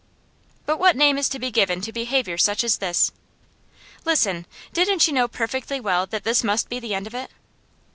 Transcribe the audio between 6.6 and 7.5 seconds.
be the end of it?